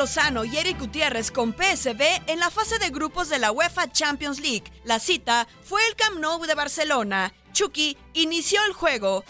[0.00, 4.40] Lozano y Eric Gutiérrez con PSV en la fase de grupos de la UEFA Champions
[4.40, 4.64] League.
[4.84, 7.34] La cita fue el Camp Nou de Barcelona.
[7.52, 9.24] Chucky inició el juego.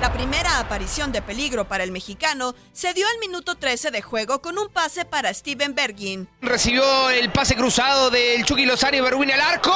[0.00, 4.40] La primera aparición de peligro para el mexicano se dio al minuto 13 de juego
[4.40, 6.26] con un pase para Steven Bergin.
[6.40, 9.74] Recibió el pase cruzado del Chucky Lozano y Berwin al arco.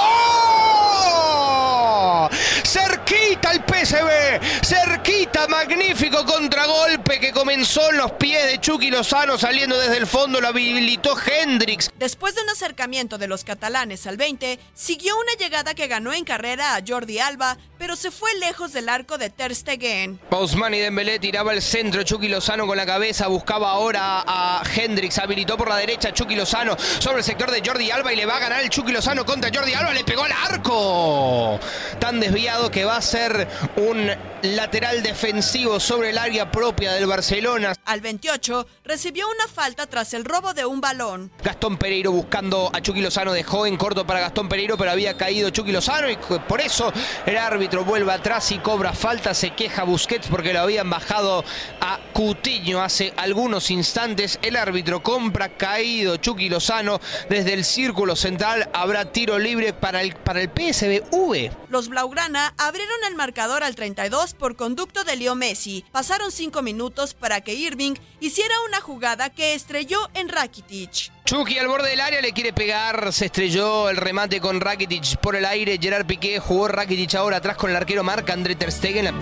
[2.64, 9.78] Cerquita el PSV, cerquita, magnífico contragolpe que comenzó en los pies de Chucky Lozano saliendo
[9.78, 11.90] desde el fondo, lo habilitó Hendrix.
[11.96, 16.24] Después de un acercamiento de los catalanes al 20, siguió una llegada que ganó en
[16.24, 20.18] carrera a Jordi Alba, pero se fue lejos del arco de Ter Stegen.
[20.28, 25.18] Pausman y Dembélé tiraba el centro, Chucky Lozano con la cabeza, buscaba ahora a Hendrix,
[25.18, 28.36] habilitó por la derecha Chucky Lozano sobre el sector de Jordi Alba y le va
[28.36, 31.58] a ganar el Chucky Lozano contra Jordi Alba, le pegó al arco.
[31.98, 34.10] Tan desviado que va a ser un
[34.42, 35.29] lateral defensivo
[35.78, 37.74] sobre el área propia del Barcelona.
[37.84, 41.30] Al 28 recibió una falta tras el robo de un balón.
[41.44, 45.50] Gastón Pereiro buscando a Chucky Lozano, dejó en corto para Gastón Pereiro, pero había caído
[45.50, 46.92] Chucky Lozano y por eso
[47.26, 51.44] el árbitro vuelve atrás y cobra falta, se queja Busquets porque lo habían bajado
[51.80, 54.40] a Cutiño hace algunos instantes.
[54.42, 58.68] El árbitro compra caído Chucky Lozano desde el círculo central.
[58.72, 61.52] Habrá tiro libre para el, para el PSV.
[61.68, 65.84] Los Blaugrana abrieron el marcador al 32 por conducto de Leo Messi.
[65.92, 71.12] Pasaron cinco minutos para que Irving hiciera una jugada que estrelló en Rakitic.
[71.26, 75.36] Chucky al borde del área le quiere pegar, se estrelló el remate con Rakitic por
[75.36, 75.78] el aire.
[75.78, 79.14] Gerard Piqué jugó Rakitic ahora atrás con el arquero Marc André Ter Stegen.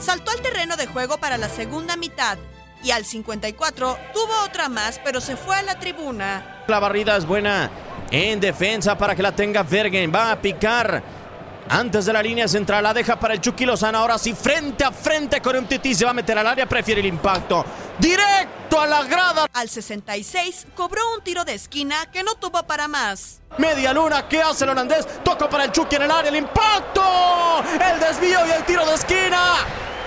[0.00, 2.38] Saltó al terreno de juego para la segunda mitad
[2.82, 6.64] y al 54 tuvo otra más, pero se fue a la tribuna.
[6.66, 7.70] La barrida es buena
[8.10, 10.12] en defensa para que la tenga Vergen.
[10.12, 11.21] Va a picar
[11.68, 12.82] antes de la línea central.
[12.82, 13.98] La deja para el Chucky Lozano.
[13.98, 15.94] Ahora sí, frente a frente con un tití.
[15.94, 16.66] Se va a meter al área.
[16.66, 17.64] Prefiere el impacto.
[17.98, 19.46] Directo a la grada.
[19.52, 23.40] Al 66 cobró un tiro de esquina que no tuvo para más.
[23.58, 25.06] Media luna, ¿qué hace el holandés?
[25.22, 27.02] Toca para el Chucky en el área, el impacto,
[27.92, 29.56] el desvío y el tiro de esquina.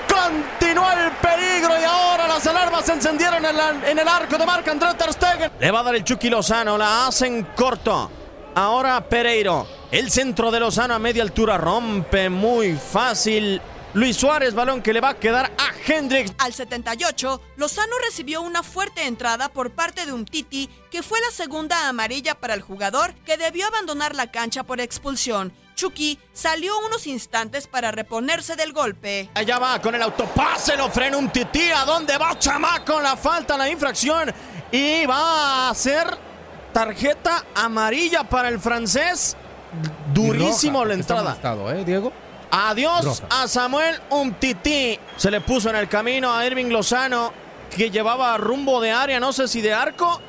[0.08, 4.46] Continuó el peligro y ahora las alarmas se encendieron en, la- en el arco de
[4.46, 5.52] Marc André Ter Stegen.
[5.60, 8.10] Le va a dar el Chucky Lozano, la hacen corto.
[8.56, 13.62] Ahora Pereiro, el centro de Lozano a media altura rompe muy fácil.
[13.94, 16.34] Luis Suárez, balón que le va a quedar a Hendrix.
[16.38, 21.32] Al 78, Lozano recibió una fuerte entrada por parte de un Titi, que fue la
[21.32, 25.54] segunda amarilla para el jugador que debió abandonar la cancha por expulsión.
[25.76, 29.30] Chucky salió unos instantes para reponerse del golpe.
[29.34, 31.70] Allá va con el autopase, lo frena un tití.
[31.70, 33.00] ¿A dónde va Chamaco?
[33.00, 34.34] La falta, la infracción.
[34.74, 36.06] Y va a ser
[36.74, 39.38] tarjeta amarilla para el francés.
[40.14, 41.22] Durísimo Roja, la entrada.
[41.22, 42.12] amonestado, ¿eh, Diego?
[42.52, 43.28] Adiós Roja.
[43.44, 45.00] a Samuel Umtiti.
[45.18, 47.34] Se le puso en el camino a Irving Lozano,
[47.76, 50.22] que llevaba rumbo de área, no sé si de arco,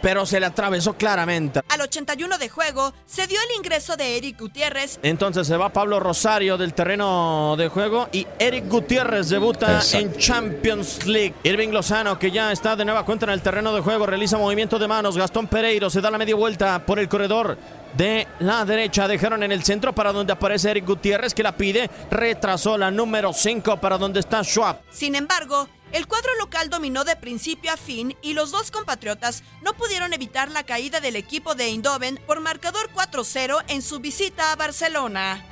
[0.00, 1.60] pero se le atravesó claramente.
[1.68, 4.98] Al 81 de juego se dio el ingreso de Eric Gutiérrez.
[5.02, 9.98] Entonces se va Pablo Rosario del terreno de juego y Eric Gutiérrez debuta Exacto.
[10.06, 11.34] en Champions League.
[11.44, 14.78] Irving Lozano, que ya está de nueva cuenta en el terreno de juego, realiza movimiento
[14.78, 15.16] de manos.
[15.16, 17.56] Gastón Pereiro se da la media vuelta por el corredor
[17.96, 19.08] de la derecha.
[19.08, 21.90] Dejaron en el centro para donde aparece Eric Gutiérrez, que la pide.
[22.10, 24.80] Retrasó la número 5 para donde está Schwab.
[24.90, 29.74] Sin embargo, el cuadro local dominó de principio a fin y los dos compatriotas no
[29.74, 34.56] pudieron evitar la caída del equipo de Eindhoven por marcador 4-0 en su visita a
[34.56, 35.44] Barcelona.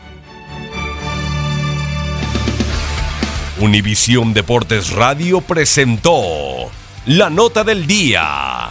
[3.59, 6.71] Univisión Deportes Radio presentó
[7.05, 8.71] la nota del día.